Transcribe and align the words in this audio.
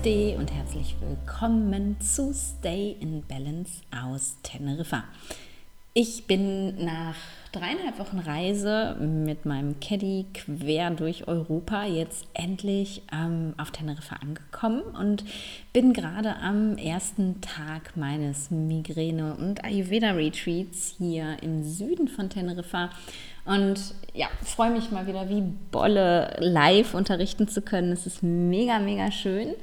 Namaste 0.00 0.38
und 0.38 0.50
herzlich 0.50 0.96
willkommen 1.00 2.00
zu 2.00 2.32
Stay 2.32 2.96
in 3.00 3.22
Balance 3.26 3.82
aus 3.90 4.36
Teneriffa. 4.42 5.04
Ich 5.92 6.26
bin 6.26 6.82
nach 6.82 7.16
dreieinhalb 7.52 7.98
Wochen 7.98 8.18
Reise 8.18 8.96
mit 9.00 9.44
meinem 9.44 9.80
Caddy 9.80 10.26
quer 10.32 10.90
durch 10.90 11.26
Europa 11.26 11.84
jetzt 11.84 12.26
endlich 12.32 13.02
ähm, 13.12 13.54
auf 13.58 13.70
Teneriffa 13.70 14.16
angekommen 14.16 14.82
und 14.82 15.24
bin 15.72 15.92
gerade 15.92 16.36
am 16.36 16.76
ersten 16.76 17.40
Tag 17.40 17.96
meines 17.96 18.50
Migräne- 18.50 19.34
und 19.34 19.64
Ayurveda-Retreats 19.64 20.94
hier 20.98 21.36
im 21.42 21.64
Süden 21.64 22.08
von 22.08 22.30
Teneriffa 22.30 22.90
und 23.44 23.94
ja, 24.14 24.28
freue 24.44 24.70
mich 24.70 24.90
mal 24.90 25.06
wieder 25.06 25.28
wie 25.28 25.42
Bolle 25.72 26.36
live 26.38 26.94
unterrichten 26.94 27.48
zu 27.48 27.62
können. 27.62 27.90
Es 27.90 28.06
ist 28.06 28.22
mega, 28.22 28.78
mega 28.78 29.10
schön. 29.10 29.54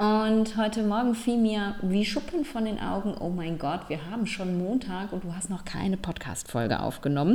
Und 0.00 0.56
heute 0.56 0.82
Morgen 0.82 1.14
fiel 1.14 1.36
mir 1.36 1.74
wie 1.82 2.06
Schuppen 2.06 2.46
von 2.46 2.64
den 2.64 2.80
Augen, 2.80 3.14
oh 3.20 3.28
mein 3.28 3.58
Gott, 3.58 3.80
wir 3.88 3.98
haben 4.10 4.26
schon 4.26 4.56
Montag 4.56 5.12
und 5.12 5.24
du 5.24 5.34
hast 5.34 5.50
noch 5.50 5.66
keine 5.66 5.98
Podcast-Folge 5.98 6.80
aufgenommen. 6.80 7.29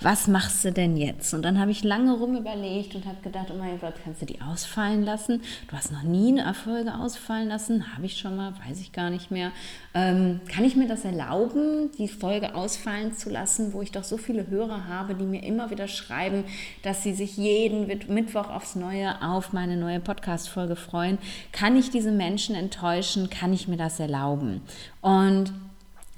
Was 0.00 0.28
machst 0.28 0.64
du 0.64 0.72
denn 0.72 0.96
jetzt? 0.96 1.34
Und 1.34 1.42
dann 1.42 1.58
habe 1.58 1.70
ich 1.70 1.84
lange 1.84 2.12
rum 2.12 2.36
überlegt 2.36 2.94
und 2.94 3.06
habe 3.06 3.20
gedacht, 3.22 3.48
oh 3.52 3.58
mein 3.58 3.80
Gott, 3.80 3.94
kannst 4.04 4.22
du 4.22 4.26
die 4.26 4.40
ausfallen 4.40 5.04
lassen? 5.04 5.42
Du 5.68 5.76
hast 5.76 5.92
noch 5.92 6.02
nie 6.02 6.40
eine 6.40 6.54
Folge 6.54 6.94
ausfallen 6.94 7.48
lassen. 7.48 7.94
Habe 7.94 8.06
ich 8.06 8.18
schon 8.18 8.36
mal, 8.36 8.52
weiß 8.66 8.80
ich 8.80 8.92
gar 8.92 9.10
nicht 9.10 9.30
mehr. 9.30 9.52
Ähm, 9.94 10.40
kann 10.48 10.64
ich 10.64 10.76
mir 10.76 10.86
das 10.86 11.04
erlauben, 11.04 11.90
die 11.98 12.08
Folge 12.08 12.54
ausfallen 12.54 13.12
zu 13.12 13.30
lassen, 13.30 13.72
wo 13.72 13.82
ich 13.82 13.92
doch 13.92 14.04
so 14.04 14.16
viele 14.16 14.48
Hörer 14.48 14.86
habe, 14.86 15.14
die 15.14 15.24
mir 15.24 15.42
immer 15.42 15.70
wieder 15.70 15.88
schreiben, 15.88 16.44
dass 16.82 17.02
sie 17.02 17.14
sich 17.14 17.36
jeden 17.36 17.86
Mittwoch 17.86 18.50
aufs 18.50 18.76
Neue 18.76 19.22
auf 19.22 19.52
meine 19.52 19.76
neue 19.76 20.00
Podcast-Folge 20.00 20.76
freuen? 20.76 21.18
Kann 21.52 21.76
ich 21.76 21.90
diese 21.90 22.12
Menschen 22.12 22.54
enttäuschen, 22.54 23.30
kann 23.30 23.52
ich 23.52 23.68
mir 23.68 23.76
das 23.76 23.98
erlauben? 24.00 24.62
Und 25.00 25.52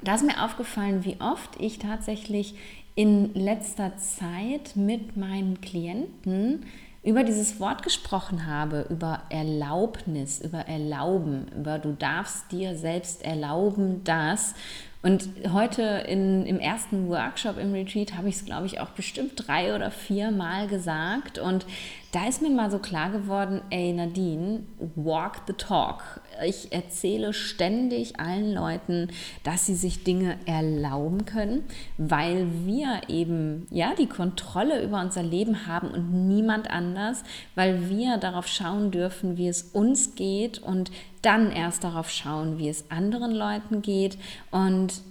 da 0.03 0.15
ist 0.15 0.25
mir 0.25 0.43
aufgefallen, 0.43 1.05
wie 1.05 1.21
oft 1.21 1.61
ich 1.61 1.79
tatsächlich 1.79 2.55
in 2.95 3.35
letzter 3.35 3.97
Zeit 3.97 4.77
mit 4.77 5.17
meinen 5.17 5.61
Klienten 5.61 6.67
über 7.03 7.25
dieses 7.25 7.59
Wort 7.59 7.83
gesprochen 7.83 8.47
habe, 8.47 8.87
über 8.89 9.23
Erlaubnis, 9.29 10.41
über 10.41 10.69
Erlauben, 10.69 11.47
über 11.57 11.79
du 11.79 11.93
darfst 11.93 12.53
dir 12.53 12.77
selbst 12.77 13.25
erlauben, 13.25 14.05
dass. 14.05 14.55
Und 15.03 15.29
heute 15.53 15.83
in, 15.83 16.47
im 16.47 16.61
ersten 16.61 17.09
Workshop 17.09 17.59
im 17.59 17.73
Retreat 17.73 18.17
habe 18.17 18.29
ich 18.29 18.37
es, 18.37 18.45
glaube 18.45 18.67
ich, 18.67 18.79
auch 18.79 18.91
bestimmt 18.91 19.33
drei 19.35 19.75
oder 19.75 19.91
vier 19.91 20.31
Mal 20.31 20.69
gesagt. 20.69 21.41
Und 21.41 21.67
da 22.13 22.29
ist 22.29 22.41
mir 22.41 22.51
mal 22.51 22.71
so 22.71 22.79
klar 22.79 23.11
geworden, 23.11 23.63
ey 23.71 23.93
Nadine, 23.93 24.61
walk 24.95 25.43
the 25.49 25.55
talk. 25.55 26.22
Ich 26.47 26.73
erzähle 26.73 27.33
ständig 27.33 28.19
allen 28.21 28.53
Leuten, 28.53 29.09
dass 29.45 29.67
sie 29.67 29.75
sich 29.75 30.05
Dinge 30.05 30.37
erlauben 30.47 31.25
können, 31.25 31.65
weil 31.99 32.47
wir 32.65 33.03
eben 33.09 33.67
ja 33.71 33.95
die 33.95 34.09
Kontrolle 34.09 34.83
über 34.83 35.01
unser 35.01 35.23
Leben 35.23 35.67
haben 35.67 35.89
und 35.89 36.29
niemand 36.29 36.71
anders, 36.71 37.23
weil 37.55 37.89
wir 37.89 38.17
darauf 38.17 38.47
schauen 38.47 38.91
dürfen, 38.91 39.37
wie 39.37 39.49
es 39.49 39.63
uns 39.63 40.15
geht 40.15 40.59
und 40.59 40.91
dann 41.23 41.53
erst 41.53 41.85
darauf 41.85 42.11
schauen, 42.11 42.59
wie 42.59 42.69
es 42.69 42.91
anderen 42.91 43.33
Leuten 43.33 43.83
geht. 43.83 44.19
Und 44.51 45.03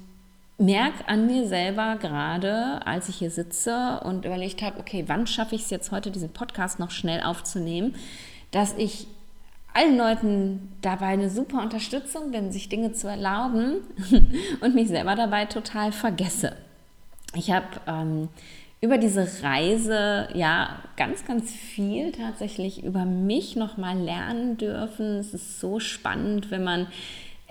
merke 0.62 1.08
an 1.08 1.26
mir 1.26 1.48
selber 1.48 1.98
gerade, 2.00 2.86
als 2.86 3.10
ich 3.10 3.16
hier 3.16 3.32
sitze 3.32 4.00
und 4.04 4.26
überlegt 4.26 4.62
habe, 4.62 4.80
okay, 4.80 5.04
wann 5.08 5.26
schaffe 5.28 5.56
ich 5.56 5.64
es 5.64 5.70
jetzt 5.70 5.92
heute, 5.92 6.12
diesen 6.12 6.32
Podcast 6.32 6.80
noch 6.80 6.92
schnell 6.92 7.22
aufzunehmen, 7.22 7.96
dass 8.52 8.76
ich 8.78 9.08
allen 9.74 9.98
Leuten 9.98 10.72
dabei 10.82 11.08
eine 11.08 11.30
super 11.30 11.62
Unterstützung 11.62 12.32
bin, 12.32 12.52
sich 12.52 12.70
Dinge 12.70 12.94
zu 12.94 13.08
erlauben 13.08 13.78
und 14.62 14.76
mich 14.76 14.90
selber 14.90 15.16
dabei 15.16 15.46
total 15.46 15.92
vergesse. 15.92 16.56
Ich 17.34 17.52
habe 17.52 17.68
ähm, 17.88 18.30
über 18.82 18.98
diese 18.98 19.44
Reise 19.44 20.28
ja 20.34 20.82
ganz, 20.98 21.26
ganz 21.26 21.52
viel 21.52 22.12
tatsächlich 22.12 22.84
über 22.84 23.06
mich 23.06 23.56
nochmal 23.56 23.98
lernen 23.98 24.58
dürfen. 24.58 25.18
Es 25.20 25.34
ist 25.34 25.60
so 25.60 25.80
spannend, 25.80 26.52
wenn 26.52 26.64
man 26.64 26.88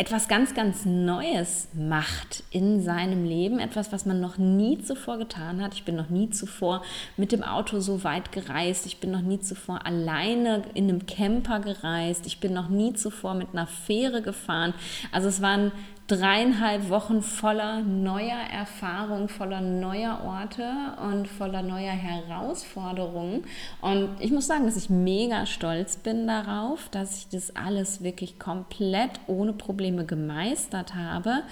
etwas 0.00 0.28
ganz, 0.28 0.55
ganz 0.55 0.87
Neues 0.87 1.69
macht 1.75 2.43
in 2.50 2.83
seinem 2.83 3.27
Leben, 3.27 3.59
etwas, 3.59 3.93
was 3.93 4.06
man 4.06 4.19
noch 4.19 4.38
nie 4.38 4.78
zuvor 4.78 5.19
getan 5.19 5.61
hat. 5.61 5.75
Ich 5.75 5.84
bin 5.84 5.94
noch 5.94 6.09
nie 6.09 6.31
zuvor 6.31 6.83
mit 7.19 7.33
dem 7.33 7.43
Auto 7.43 7.81
so 7.81 8.03
weit 8.03 8.33
gereist. 8.33 8.87
Ich 8.87 8.97
bin 8.97 9.11
noch 9.11 9.21
nie 9.21 9.41
zuvor 9.41 9.84
alleine 9.84 10.62
in 10.72 10.88
einem 10.88 11.05
Camper 11.05 11.61
gereist. 11.61 12.27
Ich 12.27 12.41
bin 12.41 12.55
noch 12.55 12.71
nie 12.71 12.94
zuvor 12.94 13.34
mit 13.34 13.49
einer 13.53 13.66
Fähre 13.66 14.22
gefahren. 14.22 14.72
Also 15.12 15.28
es 15.28 15.43
waren 15.43 15.71
dreieinhalb 16.10 16.88
Wochen 16.88 17.22
voller 17.22 17.81
neuer 17.82 18.41
Erfahrung, 18.53 19.28
voller 19.28 19.60
neuer 19.60 20.21
Orte 20.25 20.69
und 21.09 21.28
voller 21.28 21.62
neuer 21.62 21.93
Herausforderungen. 21.93 23.44
Und 23.81 24.10
ich 24.19 24.32
muss 24.32 24.47
sagen, 24.47 24.66
dass 24.66 24.76
ich 24.76 24.91
mega 24.91 25.47
stolz 25.47 25.97
bin 25.97 26.26
darauf, 26.26 26.88
dass 26.88 27.19
ich 27.19 27.28
das 27.28 27.54
alles 27.54 28.03
wirklich 28.03 28.38
komplett 28.38 29.20
ohne 29.28 29.53
Probleme 29.53 30.04
gemeistert 30.04 30.94
habe. 30.94 31.43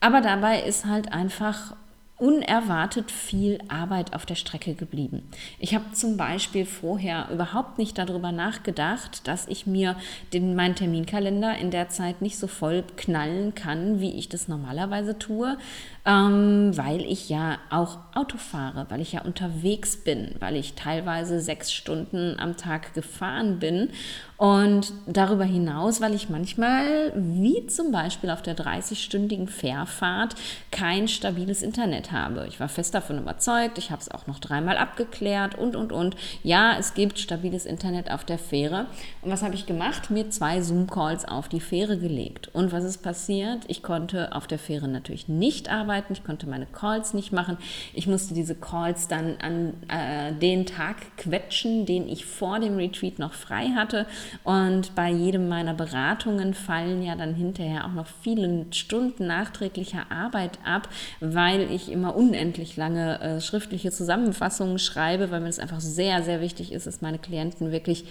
Aber 0.00 0.20
dabei 0.20 0.62
ist 0.62 0.84
halt 0.84 1.12
einfach 1.12 1.74
unerwartet 2.18 3.12
viel 3.12 3.58
Arbeit 3.68 4.12
auf 4.12 4.26
der 4.26 4.34
Strecke 4.34 4.74
geblieben. 4.74 5.28
Ich 5.60 5.74
habe 5.74 5.92
zum 5.92 6.16
Beispiel 6.16 6.66
vorher 6.66 7.28
überhaupt 7.32 7.78
nicht 7.78 7.96
darüber 7.96 8.32
nachgedacht, 8.32 9.26
dass 9.28 9.46
ich 9.46 9.66
mir 9.66 9.94
den, 10.32 10.56
meinen 10.56 10.74
Terminkalender 10.74 11.56
in 11.56 11.70
der 11.70 11.88
Zeit 11.90 12.20
nicht 12.20 12.36
so 12.36 12.48
voll 12.48 12.82
knallen 12.96 13.54
kann, 13.54 14.00
wie 14.00 14.18
ich 14.18 14.28
das 14.28 14.48
normalerweise 14.48 15.16
tue, 15.16 15.56
ähm, 16.04 16.76
weil 16.76 17.02
ich 17.02 17.28
ja 17.28 17.58
auch 17.70 17.98
Auto 18.14 18.36
fahre, 18.36 18.86
weil 18.88 19.00
ich 19.00 19.12
ja 19.12 19.22
unterwegs 19.22 19.96
bin, 19.96 20.34
weil 20.40 20.56
ich 20.56 20.74
teilweise 20.74 21.40
sechs 21.40 21.72
Stunden 21.72 22.36
am 22.40 22.56
Tag 22.56 22.94
gefahren 22.94 23.60
bin 23.60 23.90
und 24.38 24.92
darüber 25.06 25.44
hinaus, 25.44 26.00
weil 26.00 26.14
ich 26.14 26.28
manchmal, 26.28 27.12
wie 27.14 27.66
zum 27.66 27.92
Beispiel 27.92 28.30
auf 28.30 28.40
der 28.40 28.56
30-stündigen 28.56 29.48
Fährfahrt, 29.48 30.34
kein 30.70 31.08
stabiles 31.08 31.62
Internet 31.62 32.07
habe. 32.12 32.46
Ich 32.48 32.60
war 32.60 32.68
fest 32.68 32.94
davon 32.94 33.18
überzeugt, 33.18 33.78
ich 33.78 33.90
habe 33.90 34.00
es 34.00 34.10
auch 34.10 34.26
noch 34.26 34.38
dreimal 34.38 34.76
abgeklärt 34.76 35.56
und, 35.56 35.76
und, 35.76 35.92
und. 35.92 36.16
Ja, 36.42 36.76
es 36.78 36.94
gibt 36.94 37.18
stabiles 37.18 37.66
Internet 37.66 38.10
auf 38.10 38.24
der 38.24 38.38
Fähre. 38.38 38.86
Und 39.22 39.30
was 39.30 39.42
habe 39.42 39.54
ich 39.54 39.66
gemacht? 39.66 40.10
Mir 40.10 40.30
zwei 40.30 40.60
Zoom-Calls 40.60 41.26
auf 41.26 41.48
die 41.48 41.60
Fähre 41.60 41.98
gelegt. 41.98 42.48
Und 42.54 42.72
was 42.72 42.84
ist 42.84 42.98
passiert? 42.98 43.64
Ich 43.68 43.82
konnte 43.82 44.34
auf 44.34 44.46
der 44.46 44.58
Fähre 44.58 44.88
natürlich 44.88 45.28
nicht 45.28 45.70
arbeiten, 45.70 46.12
ich 46.12 46.24
konnte 46.24 46.46
meine 46.46 46.66
Calls 46.66 47.14
nicht 47.14 47.32
machen. 47.32 47.58
Ich 47.94 48.06
musste 48.06 48.34
diese 48.34 48.54
Calls 48.54 49.08
dann 49.08 49.36
an 49.40 49.74
äh, 49.88 50.32
den 50.32 50.66
Tag 50.66 50.96
quetschen, 51.16 51.86
den 51.86 52.08
ich 52.08 52.24
vor 52.24 52.60
dem 52.60 52.76
Retreat 52.76 53.18
noch 53.18 53.34
frei 53.34 53.70
hatte. 53.74 54.06
Und 54.44 54.94
bei 54.94 55.10
jedem 55.10 55.48
meiner 55.48 55.74
Beratungen 55.74 56.54
fallen 56.54 57.02
ja 57.02 57.16
dann 57.16 57.34
hinterher 57.34 57.84
auch 57.84 57.92
noch 57.92 58.06
viele 58.22 58.66
Stunden 58.72 59.26
nachträglicher 59.26 60.10
Arbeit 60.10 60.58
ab, 60.64 60.88
weil 61.20 61.70
ich 61.70 61.90
immer 61.98 62.16
unendlich 62.16 62.76
lange 62.76 63.20
äh, 63.20 63.40
schriftliche 63.40 63.90
Zusammenfassungen 63.90 64.78
schreibe, 64.78 65.30
weil 65.30 65.40
mir 65.40 65.46
das 65.46 65.58
einfach 65.58 65.80
sehr, 65.80 66.22
sehr 66.22 66.40
wichtig 66.40 66.72
ist, 66.72 66.86
dass 66.86 67.00
meine 67.00 67.18
Klienten 67.18 67.72
wirklich 67.72 68.04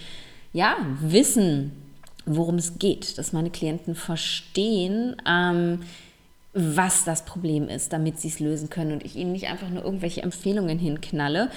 ja, 0.52 0.76
wissen, 1.00 1.72
worum 2.26 2.56
es 2.56 2.78
geht, 2.78 3.18
dass 3.18 3.32
meine 3.32 3.50
Klienten 3.50 3.94
verstehen, 3.94 5.16
ähm, 5.26 5.80
was 6.52 7.04
das 7.04 7.24
Problem 7.24 7.68
ist, 7.68 7.92
damit 7.92 8.20
sie 8.20 8.28
es 8.28 8.40
lösen 8.40 8.70
können 8.70 8.92
und 8.92 9.04
ich 9.04 9.16
ihnen 9.16 9.32
nicht 9.32 9.48
einfach 9.48 9.68
nur 9.68 9.84
irgendwelche 9.84 10.22
Empfehlungen 10.22 10.78
hinknalle 10.78 11.50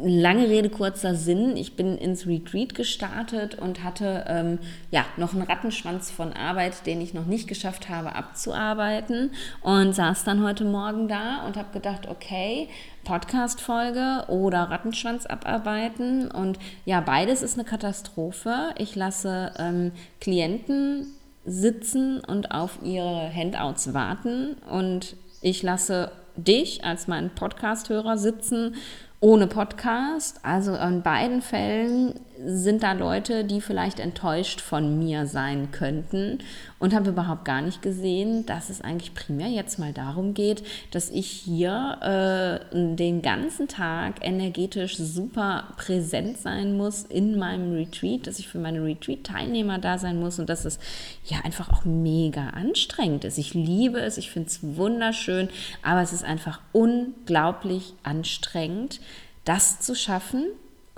lange 0.00 0.48
Rede, 0.48 0.70
kurzer 0.70 1.14
Sinn. 1.14 1.56
Ich 1.56 1.76
bin 1.76 1.98
ins 1.98 2.26
Retreat 2.26 2.74
gestartet 2.74 3.56
und 3.56 3.84
hatte 3.84 4.24
ähm, 4.26 4.58
ja 4.90 5.04
noch 5.16 5.34
einen 5.34 5.42
Rattenschwanz 5.42 6.10
von 6.10 6.32
Arbeit, 6.32 6.86
den 6.86 7.00
ich 7.00 7.12
noch 7.12 7.26
nicht 7.26 7.46
geschafft 7.46 7.88
habe 7.88 8.14
abzuarbeiten 8.14 9.30
und 9.60 9.94
saß 9.94 10.24
dann 10.24 10.42
heute 10.42 10.64
Morgen 10.64 11.08
da 11.08 11.44
und 11.46 11.56
habe 11.56 11.72
gedacht, 11.72 12.08
okay, 12.08 12.68
Podcast-Folge 13.04 14.24
oder 14.28 14.70
Rattenschwanz 14.70 15.26
abarbeiten 15.26 16.30
und 16.30 16.58
ja, 16.84 17.00
beides 17.00 17.42
ist 17.42 17.58
eine 17.58 17.64
Katastrophe. 17.64 18.74
Ich 18.78 18.96
lasse 18.96 19.52
ähm, 19.58 19.92
Klienten 20.20 21.06
sitzen 21.44 22.20
und 22.20 22.52
auf 22.52 22.78
ihre 22.82 23.30
Handouts 23.34 23.92
warten 23.92 24.54
und 24.70 25.16
ich 25.42 25.62
lasse 25.62 26.12
dich 26.36 26.84
als 26.84 27.08
meinen 27.08 27.30
Podcast-Hörer 27.30 28.16
sitzen 28.16 28.76
ohne 29.22 29.46
Podcast. 29.46 30.40
Also 30.42 30.74
in 30.74 31.02
beiden 31.02 31.42
Fällen 31.42 32.14
sind 32.44 32.82
da 32.82 32.92
Leute, 32.92 33.44
die 33.44 33.60
vielleicht 33.60 34.00
enttäuscht 34.00 34.60
von 34.60 34.98
mir 34.98 35.26
sein 35.26 35.70
könnten 35.70 36.38
und 36.80 36.92
habe 36.94 37.10
überhaupt 37.10 37.44
gar 37.44 37.62
nicht 37.62 37.82
gesehen, 37.82 38.44
dass 38.46 38.68
es 38.68 38.80
eigentlich 38.80 39.14
primär 39.14 39.46
jetzt 39.46 39.78
mal 39.78 39.92
darum 39.92 40.34
geht, 40.34 40.64
dass 40.90 41.10
ich 41.10 41.28
hier 41.28 42.60
äh, 42.72 42.96
den 42.96 43.22
ganzen 43.22 43.68
Tag 43.68 44.16
energetisch 44.26 44.96
super 44.96 45.68
präsent 45.76 46.38
sein 46.38 46.76
muss 46.76 47.04
in 47.04 47.38
meinem 47.38 47.72
Retreat, 47.74 48.26
dass 48.26 48.40
ich 48.40 48.48
für 48.48 48.58
meine 48.58 48.82
Retreat-Teilnehmer 48.82 49.78
da 49.78 49.98
sein 49.98 50.18
muss 50.18 50.40
und 50.40 50.48
dass 50.48 50.64
es 50.64 50.80
ja 51.26 51.38
einfach 51.44 51.70
auch 51.72 51.84
mega 51.84 52.48
anstrengend 52.48 53.24
ist. 53.24 53.38
Ich 53.38 53.54
liebe 53.54 54.00
es, 54.00 54.18
ich 54.18 54.32
finde 54.32 54.48
es 54.48 54.58
wunderschön, 54.62 55.48
aber 55.82 56.02
es 56.02 56.12
ist 56.12 56.24
einfach 56.24 56.60
unglaublich 56.72 57.94
anstrengend, 58.02 59.00
das 59.44 59.80
zu 59.80 59.94
schaffen 59.94 60.46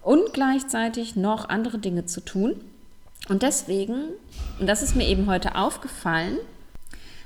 und 0.03 0.33
gleichzeitig 0.33 1.17
noch 1.17 1.49
andere 1.49 1.79
Dinge 1.79 2.07
zu 2.07 2.21
tun. 2.21 2.61
Und 3.29 3.43
deswegen, 3.43 4.09
und 4.61 4.67
das 4.67 4.83
ist 4.83 4.97
mir 4.97 5.09
eben 5.09 5.27
heute 5.27 5.55
aufgefallen, 5.55 6.39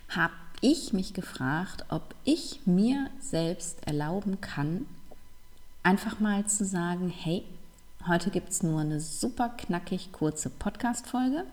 habe 0.09 0.33
ich 0.61 0.93
mich 0.93 1.15
gefragt, 1.15 1.85
ob 1.89 2.15
ich 2.25 2.61
mir 2.67 3.11
selbst 3.21 3.87
erlauben 3.87 4.41
kann, 4.41 4.87
einfach 5.83 6.21
mal 6.21 6.47
zu 6.47 6.65
sagen, 6.65 7.09
hey, 7.11 7.45
heute 8.07 8.31
gibt 8.31 8.51
es 8.51 8.63
nur 8.63 8.81
eine 8.81 9.01
super 9.01 9.49
knackig 9.51 10.13
kurze 10.13 10.51
Podcast-Folge. 10.51 11.45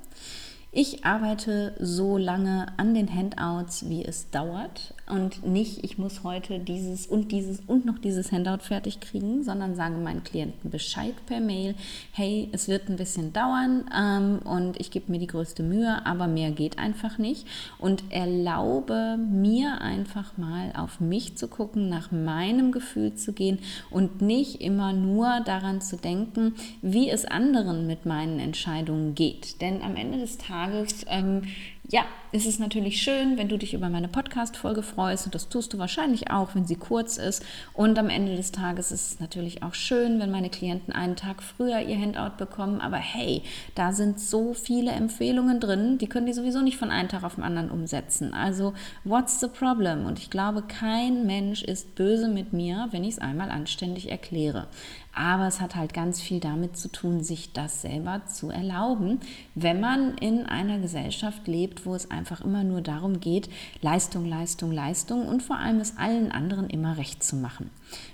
Ich 0.77 1.05
arbeite 1.05 1.73
so 1.79 2.17
lange 2.17 2.65
an 2.75 2.93
den 2.93 3.07
Handouts, 3.07 3.87
wie 3.87 4.03
es 4.03 4.29
dauert. 4.29 4.93
Und 5.07 5.45
nicht, 5.45 5.85
ich 5.85 5.97
muss 5.97 6.23
heute 6.23 6.59
dieses 6.59 7.07
und 7.07 7.31
dieses 7.31 7.61
und 7.65 7.85
noch 7.85 7.97
dieses 7.97 8.33
Handout 8.33 8.61
fertig 8.61 8.99
kriegen, 8.99 9.43
sondern 9.43 9.75
sage 9.75 9.95
meinen 9.95 10.25
Klienten 10.25 10.71
Bescheid 10.71 11.13
per 11.27 11.39
Mail, 11.39 11.75
hey, 12.11 12.49
es 12.51 12.67
wird 12.67 12.89
ein 12.89 12.97
bisschen 12.97 13.31
dauern 13.31 13.85
ähm, 13.95 14.39
und 14.43 14.77
ich 14.77 14.91
gebe 14.91 15.11
mir 15.13 15.19
die 15.19 15.27
größte 15.27 15.63
Mühe, 15.63 16.05
aber 16.05 16.27
mehr 16.27 16.51
geht 16.51 16.77
einfach 16.77 17.19
nicht. 17.19 17.47
Und 17.77 18.03
erlaube 18.09 19.17
mir 19.17 19.79
einfach 19.79 20.37
mal 20.37 20.73
auf 20.75 20.99
mich 20.99 21.37
zu 21.37 21.47
gucken, 21.47 21.87
nach 21.87 22.11
meinem 22.11 22.73
Gefühl 22.73 23.13
zu 23.13 23.31
gehen 23.31 23.59
und 23.91 24.21
nicht 24.21 24.59
immer 24.59 24.91
nur 24.91 25.39
daran 25.45 25.79
zu 25.79 25.95
denken, 25.95 26.55
wie 26.81 27.09
es 27.09 27.23
anderen 27.23 27.87
mit 27.87 28.05
meinen 28.05 28.39
Entscheidungen 28.39 29.15
geht. 29.15 29.61
Denn 29.61 29.81
am 29.81 29.95
Ende 29.95 30.17
des 30.17 30.37
Tages 30.37 30.64
Tages, 30.65 31.05
ähm, 31.07 31.43
ja, 31.89 32.03
ist 32.31 32.47
es 32.47 32.57
natürlich 32.57 33.01
schön, 33.01 33.37
wenn 33.37 33.47
du 33.47 33.57
dich 33.57 33.73
über 33.73 33.89
meine 33.89 34.07
Podcast-Folge 34.07 34.81
freust 34.81 35.25
und 35.25 35.35
das 35.35 35.49
tust 35.49 35.71
du 35.71 35.77
wahrscheinlich 35.77 36.31
auch, 36.31 36.55
wenn 36.55 36.65
sie 36.65 36.75
kurz 36.75 37.17
ist. 37.17 37.45
Und 37.73 37.99
am 37.99 38.09
Ende 38.09 38.35
des 38.35 38.51
Tages 38.51 38.91
ist 38.91 39.11
es 39.11 39.19
natürlich 39.19 39.61
auch 39.61 39.73
schön, 39.73 40.19
wenn 40.19 40.31
meine 40.31 40.49
Klienten 40.49 40.93
einen 40.93 41.15
Tag 41.15 41.43
früher 41.43 41.79
ihr 41.81 41.97
Handout 41.97 42.37
bekommen. 42.37 42.81
Aber 42.81 42.97
hey, 42.97 43.43
da 43.75 43.93
sind 43.93 44.19
so 44.19 44.53
viele 44.53 44.91
Empfehlungen 44.91 45.59
drin, 45.59 45.97
die 45.97 46.07
können 46.07 46.25
die 46.25 46.33
sowieso 46.33 46.61
nicht 46.61 46.77
von 46.77 46.91
einem 46.91 47.09
Tag 47.09 47.23
auf 47.23 47.35
den 47.35 47.43
anderen 47.43 47.69
umsetzen. 47.69 48.33
Also, 48.33 48.73
what's 49.03 49.39
the 49.39 49.47
problem? 49.47 50.05
Und 50.05 50.17
ich 50.17 50.29
glaube, 50.29 50.63
kein 50.63 51.25
Mensch 51.25 51.63
ist 51.63 51.95
böse 51.95 52.27
mit 52.27 52.51
mir, 52.51 52.87
wenn 52.91 53.03
ich 53.03 53.11
es 53.11 53.19
einmal 53.19 53.51
anständig 53.51 54.09
erkläre. 54.09 54.67
Aber 55.15 55.47
es 55.47 55.61
hat 55.61 55.75
halt 55.75 55.93
ganz 55.93 56.21
viel 56.21 56.41
damit 56.41 56.75
zu 56.75 56.89
tun, 56.89 57.23
sich 57.23 57.53
das 57.53 57.81
selber 57.81 58.23
zu 58.27 58.49
erlauben, 58.49 59.21
wenn 59.55 59.79
man 59.79 60.17
in 60.17 60.45
einer 60.45 60.77
Gesellschaft 60.77 61.47
lebt, 61.47 61.74
wo 61.83 61.95
es 61.95 62.11
einfach 62.11 62.41
immer 62.41 62.63
nur 62.63 62.81
darum 62.81 63.19
geht, 63.19 63.49
Leistung, 63.81 64.25
Leistung, 64.25 64.71
Leistung 64.71 65.27
und 65.27 65.41
vor 65.41 65.57
allem 65.57 65.79
es 65.79 65.97
allen 65.97 66.31
anderen 66.31 66.69
immer 66.69 66.97
recht 66.97 67.23
zu 67.23 67.35
machen. 67.35 67.71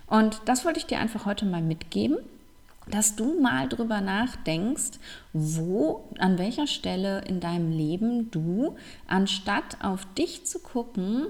Und 0.07 0.41
das 0.45 0.63
wollte 0.63 0.79
ich 0.79 0.85
dir 0.85 0.99
einfach 0.99 1.25
heute 1.25 1.45
mal 1.45 1.61
mitgeben 1.61 2.17
dass 2.87 3.15
du 3.15 3.39
mal 3.39 3.69
drüber 3.69 4.01
nachdenkst, 4.01 4.99
wo, 5.33 6.03
an 6.17 6.37
welcher 6.37 6.67
Stelle 6.67 7.21
in 7.27 7.39
deinem 7.39 7.71
Leben 7.71 8.31
du, 8.31 8.75
anstatt 9.07 9.77
auf 9.81 10.05
dich 10.15 10.45
zu 10.45 10.59
gucken, 10.59 11.27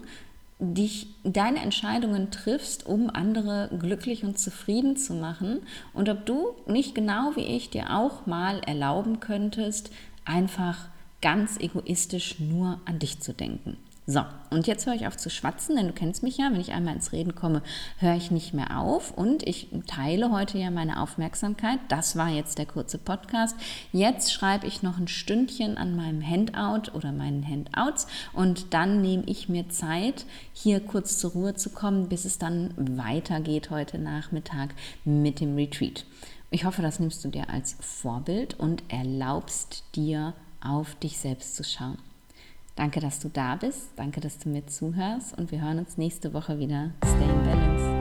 dich 0.60 1.08
deine 1.24 1.60
Entscheidungen 1.60 2.30
triffst, 2.30 2.86
um 2.86 3.10
andere 3.10 3.70
glücklich 3.80 4.24
und 4.24 4.38
zufrieden 4.38 4.96
zu 4.96 5.14
machen 5.16 5.62
und 5.94 6.08
ob 6.08 6.26
du 6.26 6.54
nicht 6.68 6.94
genau 6.94 7.36
wie 7.36 7.46
ich 7.46 7.72
dir 7.72 7.96
auch 7.96 8.28
mal 8.28 8.62
erlauben 8.62 9.20
könntest, 9.20 9.92
einfach 10.24 10.88
ganz 11.22 11.60
egoistisch 11.60 12.40
nur 12.40 12.80
an 12.86 13.00
dich 13.00 13.20
zu 13.20 13.34
denken. 13.34 13.78
So, 14.08 14.22
und 14.50 14.66
jetzt 14.66 14.88
höre 14.88 14.96
ich 14.96 15.06
auf 15.06 15.16
zu 15.16 15.30
schwatzen, 15.30 15.76
denn 15.76 15.88
du 15.88 15.94
kennst 15.94 16.24
mich 16.24 16.38
ja, 16.38 16.52
wenn 16.52 16.60
ich 16.60 16.74
einmal 16.74 16.96
ins 16.96 17.12
Reden 17.12 17.36
komme, 17.36 17.62
höre 18.00 18.16
ich 18.16 18.32
nicht 18.32 18.52
mehr 18.52 18.80
auf 18.80 19.16
und 19.16 19.48
ich 19.48 19.68
teile 19.86 20.32
heute 20.32 20.58
ja 20.58 20.72
meine 20.72 21.00
Aufmerksamkeit. 21.02 21.80
Das 21.88 22.16
war 22.16 22.28
jetzt 22.28 22.58
der 22.58 22.66
kurze 22.66 22.98
Podcast. 22.98 23.56
Jetzt 23.94 24.34
schreibe 24.34 24.66
ich 24.66 24.82
noch 24.82 24.98
ein 24.98 25.08
Stündchen 25.08 25.78
an 25.78 25.96
meinem 25.96 26.28
Handout 26.28 26.92
oder 26.94 27.12
meinen 27.12 27.48
Handouts 27.48 28.08
und 28.34 28.74
dann 28.74 29.02
nehme 29.02 29.24
ich 29.28 29.50
mir 29.50 29.70
Zeit, 29.70 30.26
hier 30.52 30.80
kurz 30.80 31.20
zur 31.20 31.32
Ruhe 31.32 31.54
zu 31.54 31.70
kommen, 31.70 32.10
bis 32.10 32.26
es 32.26 32.40
dann 32.40 32.74
weitergeht 32.76 33.70
heute 33.70 34.00
Nachmittag 34.00 34.74
mit 35.06 35.40
dem 35.40 35.56
Retreat. 35.56 36.06
Ich 36.50 36.66
hoffe, 36.66 36.82
das 36.82 37.00
nimmst 37.00 37.24
du 37.24 37.30
dir 37.30 37.50
als 37.50 37.78
Vorbild 37.80 38.60
und 38.60 38.84
erlaubst 38.90 39.84
dir, 39.96 40.34
auf 40.62 40.96
dich 40.96 41.18
selbst 41.18 41.56
zu 41.56 41.64
schauen. 41.64 41.98
Danke, 42.76 43.00
dass 43.00 43.20
du 43.20 43.30
da 43.30 43.56
bist. 43.56 43.90
Danke, 43.96 44.22
dass 44.22 44.40
du 44.40 44.50
mir 44.50 44.66
zuhörst. 44.66 45.38
Und 45.38 45.52
wir 45.52 45.62
hören 45.62 45.80
uns 45.80 45.98
nächste 45.98 46.34
Woche 46.34 46.58
wieder. 46.60 46.92
Stay 47.04 47.30
in 47.30 47.44
Balance. 47.44 48.01